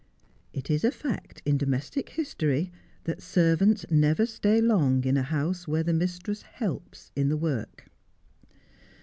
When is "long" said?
4.59-5.03